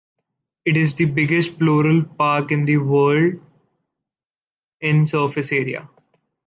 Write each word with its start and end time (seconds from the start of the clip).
It 0.65 0.77
is 0.77 0.95
the 0.95 1.05
biggest 1.05 1.53
floral 1.59 2.03
park 2.03 2.51
in 2.51 2.65
the 2.65 2.77
world 2.77 3.35
in 4.79 5.05
surface 5.05 5.51
area. 5.51 5.87